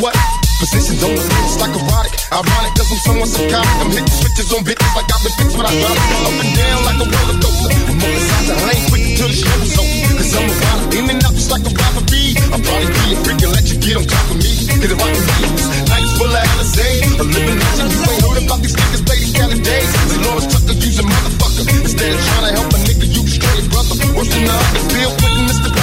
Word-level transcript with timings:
what? 0.00 0.14
Positions 0.60 1.04
on 1.04 1.12
the 1.12 1.20
list 1.20 1.60
like 1.60 1.72
erotic, 1.76 2.16
ironic, 2.32 2.72
cause 2.80 2.88
I'm 2.88 3.00
someone 3.04 3.28
psychotic. 3.28 3.76
I'm 3.80 3.90
hitting 3.92 4.08
switches 4.16 4.48
on 4.56 4.64
bitches 4.64 4.92
like 4.96 5.08
I've 5.12 5.20
been 5.20 5.34
fixed 5.36 5.52
when 5.56 5.66
I 5.68 5.72
drop 5.76 5.96
Up 5.96 6.36
and 6.40 6.52
down 6.56 6.78
like 6.88 6.98
a 7.04 7.06
roller 7.12 7.36
coaster. 7.44 7.68
I'm 7.76 8.00
on 8.00 8.00
the 8.00 8.22
side, 8.24 8.48
I 8.56 8.56
ain't 8.72 8.86
quick 8.88 9.04
until 9.14 9.28
the 9.28 9.36
show's 9.36 9.76
over. 9.76 10.16
Cause 10.16 10.32
I'm 10.32 10.48
a 10.48 10.54
rider, 10.56 10.86
in 10.96 11.04
and 11.12 11.20
out 11.28 11.34
just 11.36 11.50
like 11.52 11.64
a 11.68 11.72
rivalry. 11.76 12.24
I'll 12.56 12.62
probably 12.64 12.88
be 12.88 13.04
a 13.12 13.16
freak 13.20 13.40
and 13.44 13.52
let 13.52 13.64
you 13.68 13.76
get 13.76 13.94
on 14.00 14.04
top 14.08 14.26
of 14.32 14.36
me. 14.40 14.48
Cause 14.80 14.90
if 14.96 14.96
I 15.00 15.08
can 15.12 15.22
be 15.28 15.44
this 15.60 15.68
full 16.16 16.32
of 16.32 16.40
Alizé, 16.56 16.88
a 17.20 17.24
living 17.36 17.58
legend, 17.60 17.88
you 17.92 18.02
ain't 18.08 18.22
heard 18.24 18.38
about 18.48 18.60
these 18.64 18.76
niggas, 18.76 19.04
baby, 19.04 19.26
Cali 19.36 19.58
days. 19.60 19.88
See, 19.92 20.20
Lawrence 20.24 20.48
Tucker, 20.48 20.72
use 20.80 20.96
a 21.04 21.04
motherfucker. 21.04 21.64
Instead 21.84 22.12
of 22.16 22.20
trying 22.32 22.46
to 22.48 22.50
help 22.56 22.68
a 22.72 22.78
nigga, 22.80 23.04
you 23.12 23.20
destroy 23.28 23.52
your 23.60 23.68
brother. 23.68 23.92
Worse 24.16 24.30
than 24.32 24.44
the 24.48 24.54
other, 24.56 24.80
still 24.88 25.12
putting 25.20 25.46
this 25.52 25.60
to 25.60 25.75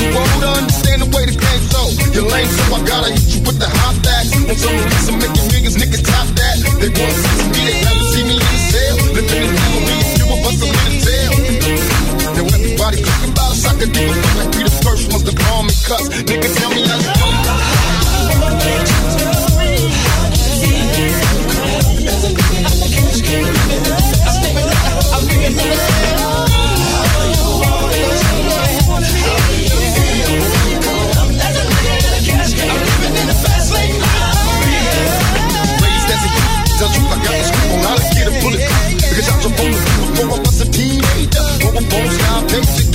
you 0.00 0.10
old, 0.14 0.42
I 0.42 0.48
understand 0.58 1.00
the 1.02 1.08
way 1.10 1.26
the 1.26 1.34
game's 1.34 1.66
so. 1.70 1.82
You're 2.14 2.26
lame, 2.28 2.46
so 2.48 2.62
I 2.74 2.80
gotta 2.86 3.10
hit 3.12 3.28
you 3.34 3.40
with 3.42 3.58
the 3.58 3.68
hot 3.68 3.94
facts. 4.06 4.30
On 4.34 4.54
some 4.54 4.76
of 4.78 4.86
these, 4.86 5.10
making 5.18 5.46
niggas, 5.52 5.76
niggas 5.78 6.02
top 6.06 6.26
that. 6.38 6.56
They 6.78 6.90
want 6.94 7.14
to 7.14 7.20
see 7.34 7.46
me, 7.50 7.62
they 7.66 7.78
never 7.82 8.04
see 8.10 8.24
me 8.26 8.36
in 8.38 8.48
the 8.54 8.60
cell. 8.70 8.94
Living 9.16 9.46
in 9.48 9.58
the 9.74 9.82
leaves, 9.90 10.12
you 10.22 10.26
a 10.30 10.36
bust 10.44 10.60
up 10.62 10.72
in 10.78 10.88
the 10.88 10.98
tail. 11.06 11.32
Now 11.38 12.38
everybody 12.46 12.98
talking 13.02 13.32
about 13.34 13.50
us, 13.54 13.64
I 13.66 13.72
could 13.78 13.92
give 13.94 14.08
a 14.08 14.14
fuck 14.14 14.36
like 14.38 14.50
we 14.54 14.62
the 14.64 14.74
first 14.86 15.02
ones 15.10 15.24
to 15.26 15.32
call 15.34 15.62
me 15.66 15.74
cuss. 15.88 16.04
Nigga, 16.30 16.48
tell 16.56 16.70
me 16.70 16.82
I. 16.86 16.96
you 16.96 17.17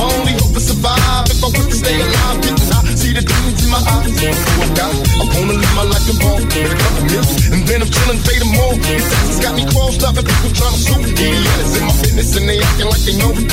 My 0.00 0.06
only 0.08 0.32
hope 0.40 0.56
is 0.56 0.64
survive. 0.72 1.28
If 1.28 1.44
I 1.44 1.48
want 1.52 1.68
to 1.68 1.76
stay 1.76 1.96
alive, 2.00 2.36
get 2.40 2.56
I 2.80 2.94
see 2.96 3.12
the 3.12 3.20
dreams 3.20 3.60
in 3.64 3.68
my 3.68 3.80
eyes. 3.84 4.16
Who 4.16 4.64
I 4.64 4.66
got? 4.80 4.88
I 5.20 5.20
am 5.20 5.28
going 5.28 5.46
to 5.50 5.56
live 5.60 5.74
my 5.76 5.84
life 5.92 6.08
in 6.08 6.16
ball. 6.24 6.40
a 6.40 6.76
couple 6.80 7.04
meals, 7.12 7.30
and 7.52 7.60
then 7.68 7.78
I'm 7.84 7.90
chillin' 7.92 8.20
fade 8.24 8.40
them 8.40 8.56
all. 8.64 8.74
These 8.80 9.04
taxes 9.12 9.38
got 9.44 9.52
me 9.56 9.64
crossed 9.72 10.02
up, 10.08 10.16
and 10.16 10.24
people 10.24 10.52
tryna 10.56 10.80
sue. 10.80 11.00
Yeah, 11.20 11.20
yeah, 11.28 11.60
it's 11.64 11.74
in 11.76 11.84
my 11.84 11.96
business, 12.00 12.30
and 12.40 12.44
they 12.48 12.58
actin' 12.64 12.88
like 12.88 13.04
they 13.04 13.16
know. 13.20 13.32
me. 13.36 13.44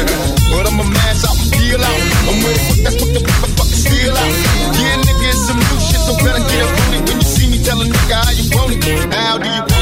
but 0.56 0.64
I'ma 0.72 0.84
mash 0.88 1.20
out 1.28 1.36
and 1.36 1.48
feel 1.52 1.82
out. 1.84 2.00
I'm 2.32 2.38
ready 2.44 2.60
for 2.64 2.76
that's 2.80 2.96
what 2.96 3.10
the 3.12 3.20
fuck 3.58 3.70
steal 3.76 4.14
out. 4.16 4.32
Yeah, 4.80 5.04
nigga, 5.04 5.26
it's 5.28 5.44
some 5.44 5.60
new 5.60 5.78
shit, 5.84 6.00
so 6.00 6.16
better 6.24 6.40
get 6.48 6.64
it 6.64 6.70
rolling 6.80 7.19
tell 7.64 7.80
a 7.80 7.84
nigga 7.84 8.24
how 8.24 8.30
you 8.32 8.48
want 8.56 8.72
it. 8.74 8.84
How 9.14 9.38
do 9.38 9.48
you 9.48 9.60
want 9.60 9.72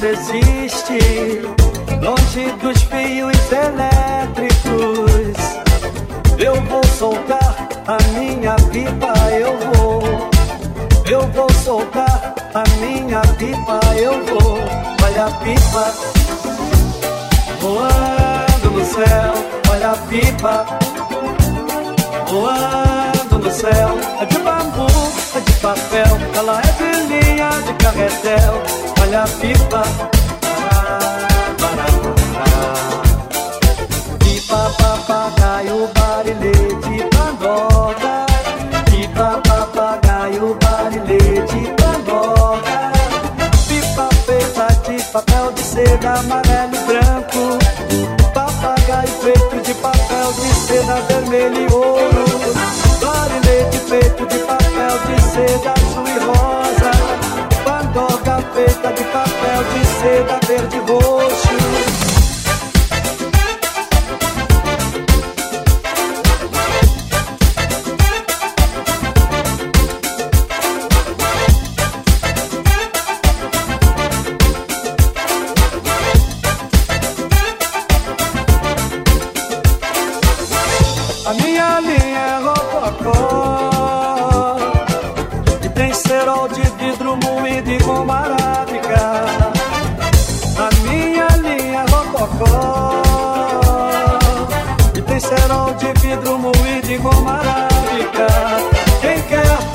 desiste, 0.00 1.42
longe 2.00 2.50
dos 2.62 2.82
fios 2.90 3.52
elétricos. 3.64 5.38
Eu 6.38 6.54
vou 6.64 6.80
soltar 6.98 7.68
a 7.86 7.96
minha 8.18 8.54
pipa, 8.72 9.12
eu 9.38 9.54
vou. 9.76 10.02
Eu 11.10 11.20
vou 11.32 11.50
soltar 11.64 12.34
a 12.54 12.62
minha 12.82 13.20
pipa, 13.38 13.80
eu 13.96 14.24
vou. 14.24 14.58
Olha 15.04 15.26
a 15.26 15.30
pipa 15.42 15.92
voando 17.60 18.70
no 18.78 18.84
céu, 18.84 19.32
olha 19.70 19.90
a 19.90 19.96
pipa 20.08 20.66
voando 22.28 23.38
no 23.38 23.50
céu. 23.50 23.90
É 24.20 24.24
de 24.24 24.38
bambu, 24.38 24.86
é 25.36 25.40
de 25.40 25.52
papel, 25.54 26.18
ela 26.36 26.60
é 26.60 26.72
de 26.80 27.00
linha 27.12 27.50
de 27.66 27.74
carretel 27.74 28.62
a 29.14 29.24
pipa. 29.40 29.82
Pipa, 34.18 34.62
papagaio, 34.78 35.88
barilete, 35.94 37.08
pandoca. 37.10 38.26
Pipa, 38.86 39.40
papagaio, 39.48 40.54
barilete, 40.62 41.60
pandoca. 41.78 42.92
Pipa 43.68 44.08
feita 44.26 44.66
de 44.88 45.02
papel 45.12 45.52
de 45.54 45.62
seda, 45.62 46.12
amarelo 46.20 46.74
e 46.74 46.86
branco. 46.90 48.32
Papagaio 48.32 49.08
feito 49.08 49.60
de 49.66 49.74
papel 49.74 50.32
de 50.34 50.54
seda, 50.66 50.94
vermelho 51.08 51.68
e 51.68 51.72
ouro. 51.72 52.54
Barilete 53.00 53.78
feito 53.88 54.26
de 54.26 54.38
papel 54.38 54.98
de 55.06 55.20
seda. 55.32 55.79
seda 60.00 60.24
tá 60.40 60.46
verde 60.46 60.78
roxo 60.78 61.59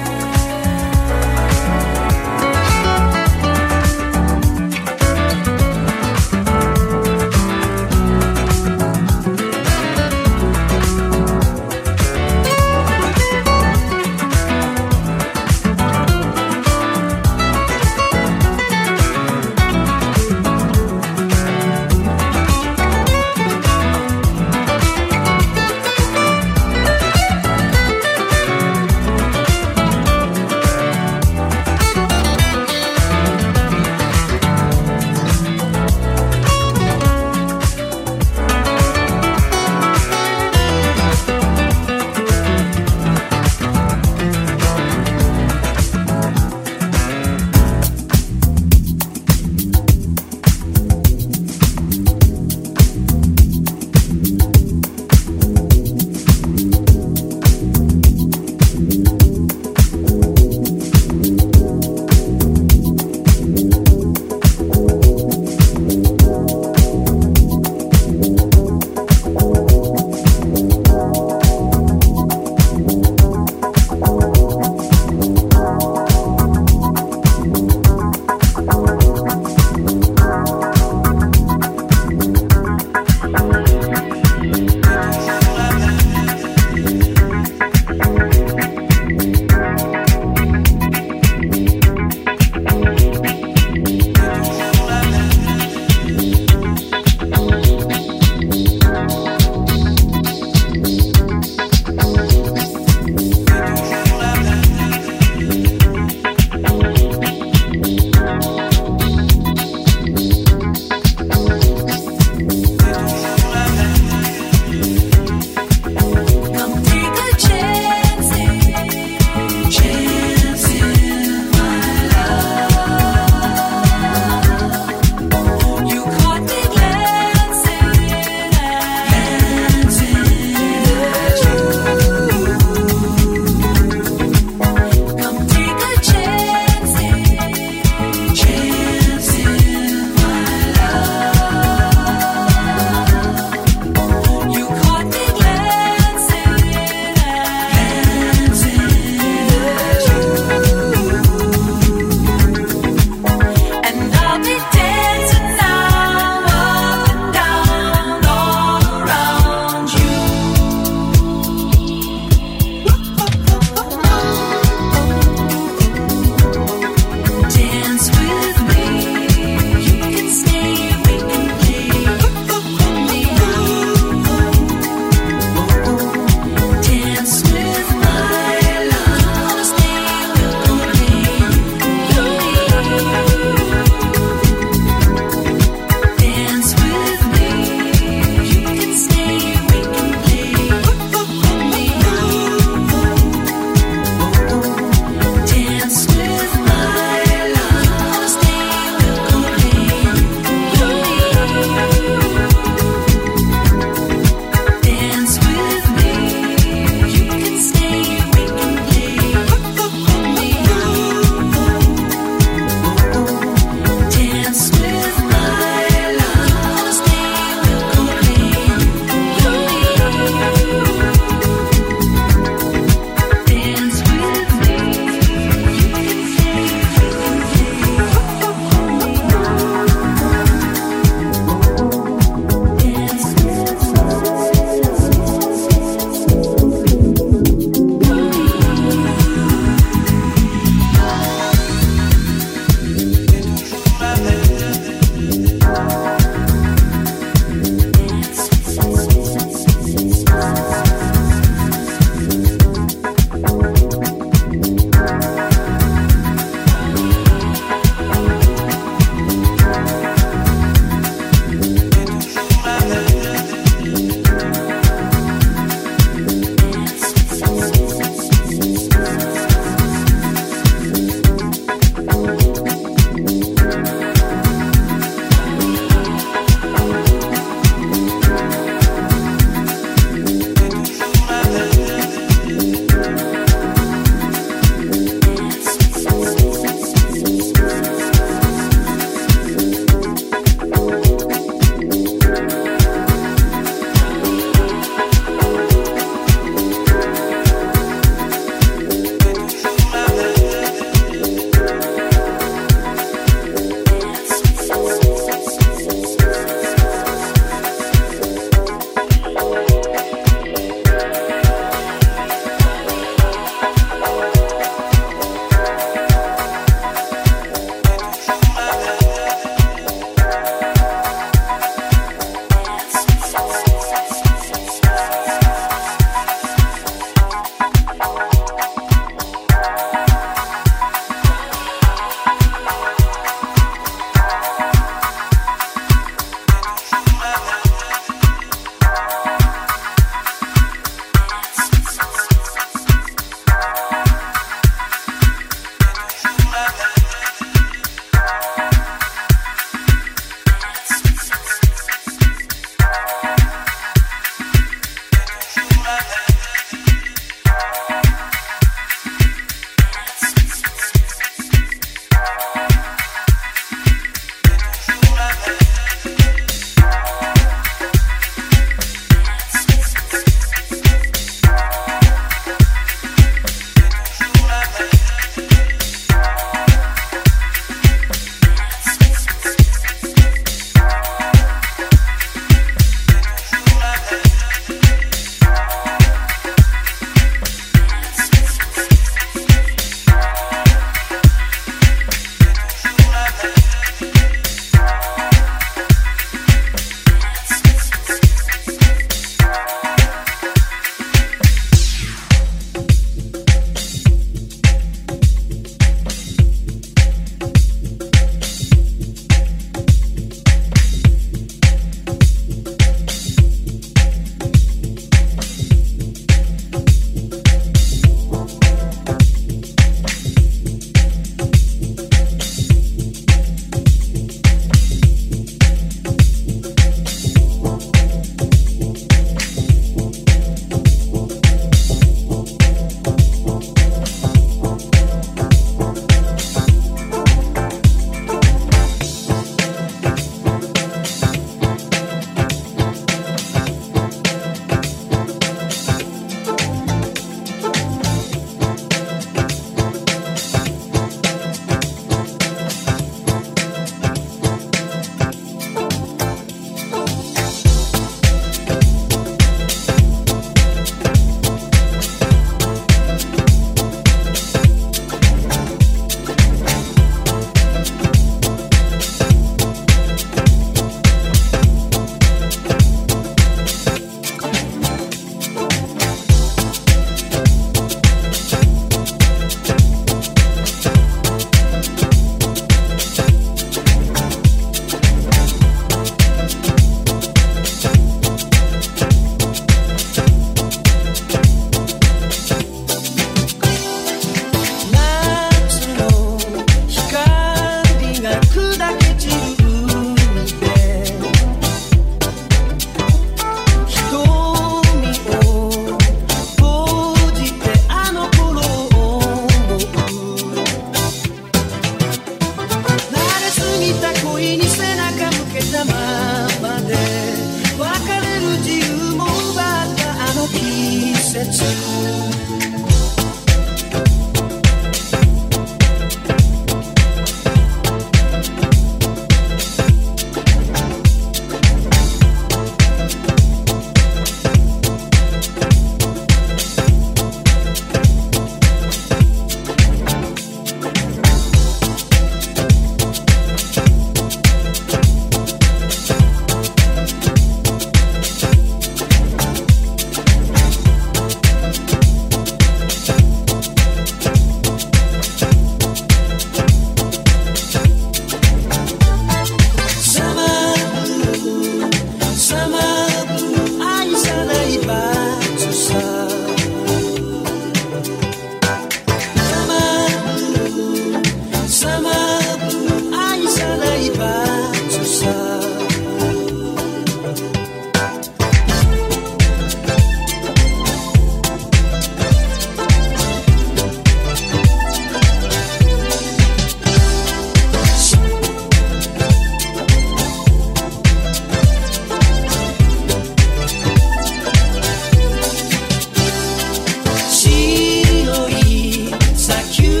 like 599.55 599.79
you 599.79 600.00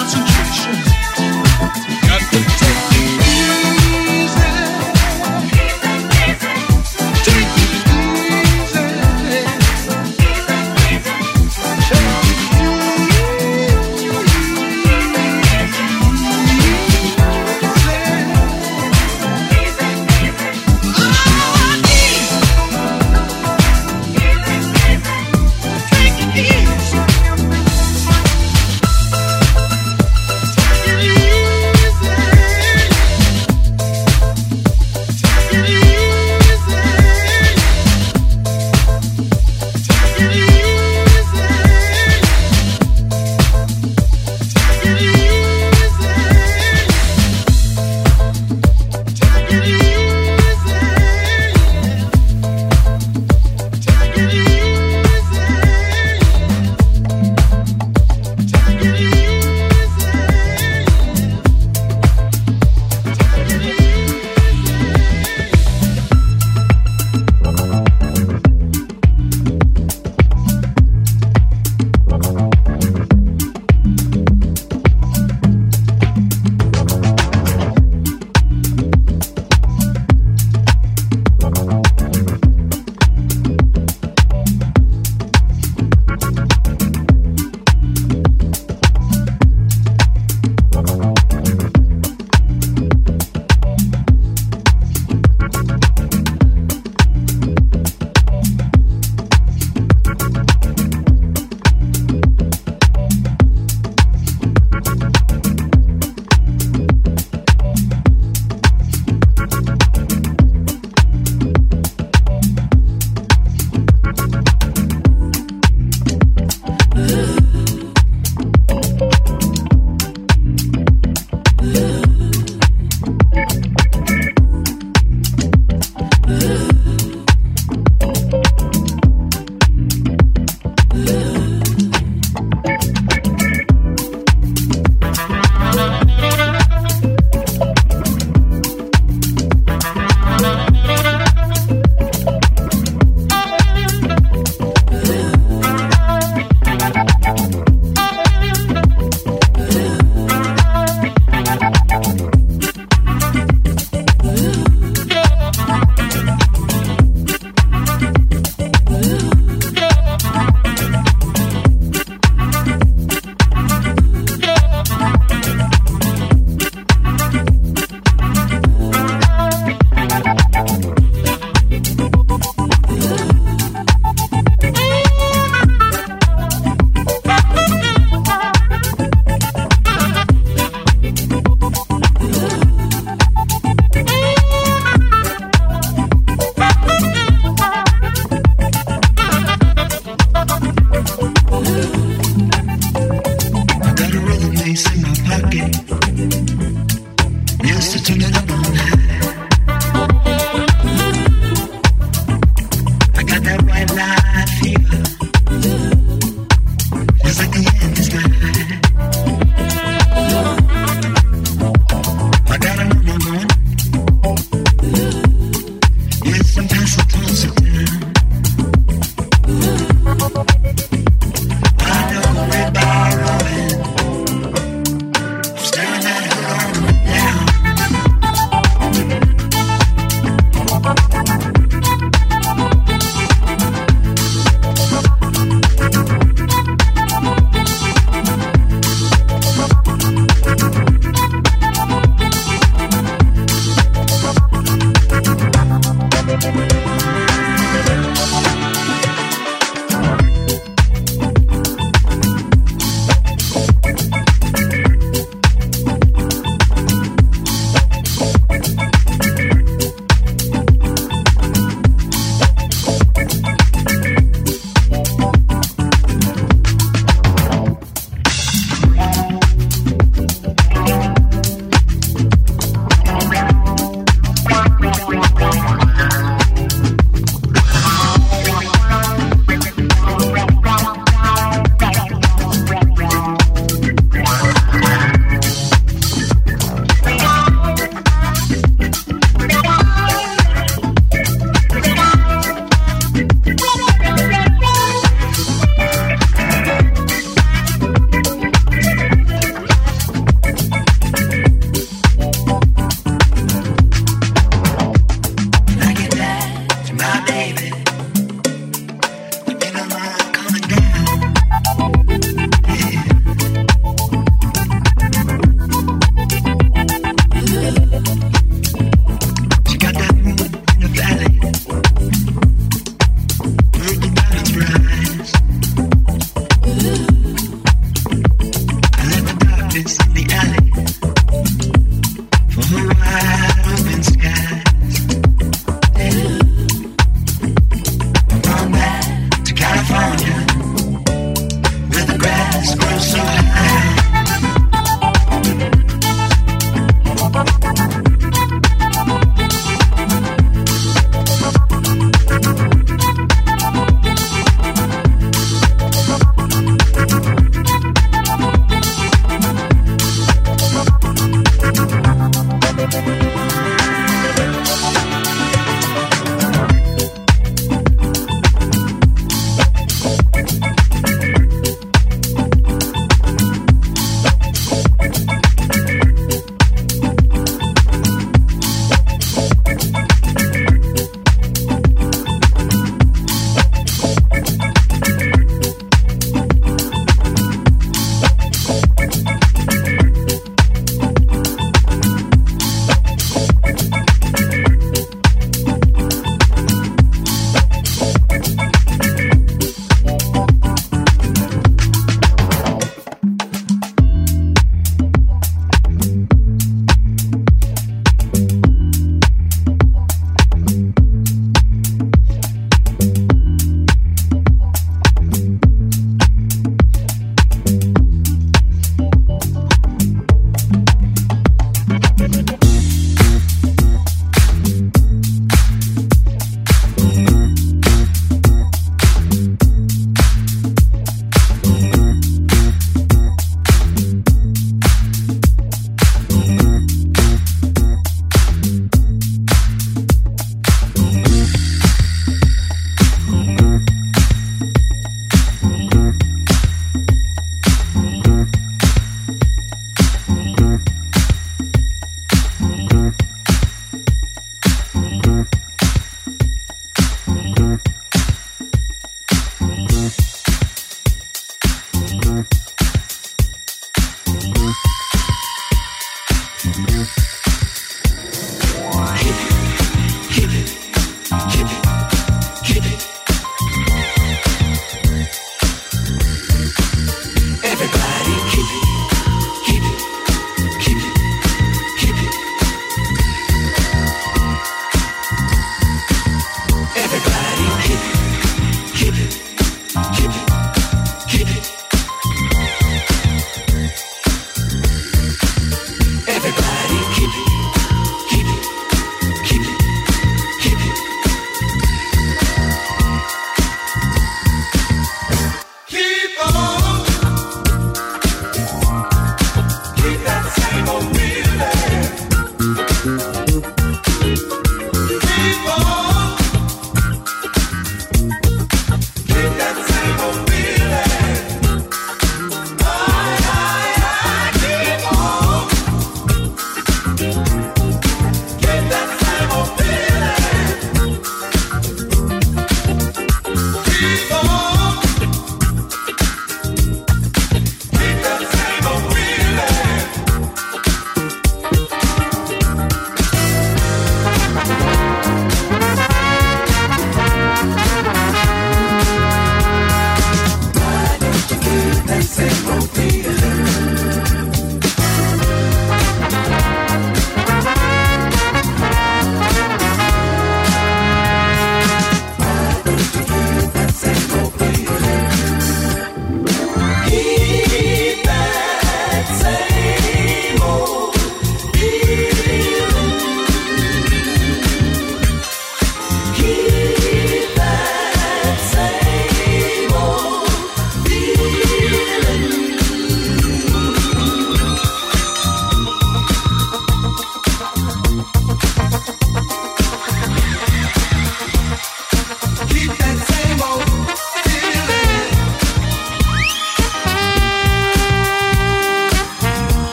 concentrate. 0.00 0.39